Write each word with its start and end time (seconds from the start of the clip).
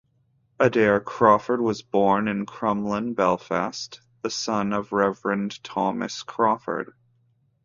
Adair 0.59 0.99
Crawford 0.99 1.61
was 1.61 1.83
born 1.83 2.27
in 2.27 2.43
Crumlin, 2.47 3.13
Belfast 3.13 4.01
The 4.23 4.31
son 4.31 4.73
of 4.73 4.91
Reverend 4.91 5.63
Thomas 5.63 6.23
Crawford. 6.23 6.95